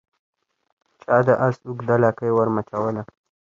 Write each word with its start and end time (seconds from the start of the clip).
چا 1.01 1.15
د 1.25 1.27
آس 1.45 1.55
اوږده 1.67 1.95
لکۍ 2.03 2.29
ور 2.33 2.47
مچوله 2.55 3.03